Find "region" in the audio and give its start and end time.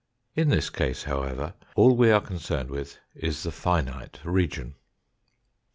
4.23-4.73